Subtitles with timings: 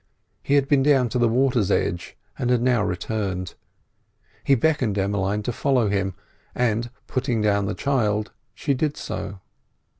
[0.41, 3.53] He had been down to the water's edge and had now returned.
[4.43, 6.15] He beckoned Emmeline to follow him,
[6.55, 9.41] and, putting down the child, she did so.